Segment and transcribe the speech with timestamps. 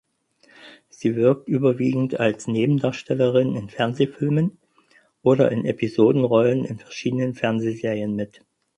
[0.89, 4.57] Sie wirkt überwiegend als Nebendarstellerin in Fernsehfilmen
[5.21, 8.41] oder in Episodenrollen in verschiedenen Fernsehserien mit.